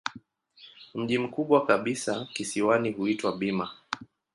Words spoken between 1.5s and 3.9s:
kabisa kisiwani huitwa Bima.